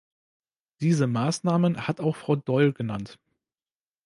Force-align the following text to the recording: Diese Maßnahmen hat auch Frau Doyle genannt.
Diese 0.79 1.05
Maßnahmen 1.05 1.85
hat 1.87 1.99
auch 1.99 2.15
Frau 2.15 2.35
Doyle 2.35 2.73
genannt. 2.73 3.19